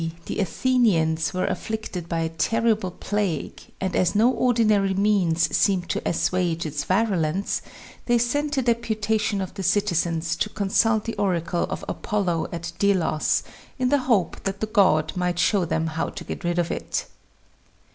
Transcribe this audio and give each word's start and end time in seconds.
the 0.25 0.39
Athenians 0.39 1.31
were 1.31 1.45
afflicted 1.45 2.09
by 2.09 2.21
a 2.21 2.29
terrible 2.29 2.89
plague, 2.89 3.61
and 3.79 3.95
as 3.95 4.15
no 4.15 4.31
ordinary 4.31 4.95
means 4.95 5.55
seemed 5.55 5.89
to 5.89 6.01
assuage 6.09 6.65
its 6.65 6.85
virulence, 6.85 7.61
they 8.07 8.17
sent 8.17 8.57
a 8.57 8.63
deputation 8.63 9.41
of 9.41 9.53
the 9.53 9.61
citizens 9.61 10.35
to 10.35 10.49
consult 10.49 11.03
the 11.05 11.13
oracle 11.17 11.67
of 11.69 11.85
Apollo 11.87 12.47
at 12.51 12.71
Delos, 12.79 13.43
in 13.77 13.89
the 13.89 13.99
hope 14.09 14.41
that 14.41 14.59
the 14.59 14.65
god 14.65 15.13
might 15.15 15.37
show 15.37 15.65
them 15.65 15.85
how 15.85 16.09
to 16.09 16.23
get 16.23 16.43
rid 16.43 16.57
of 16.57 16.71
it. 16.71 17.05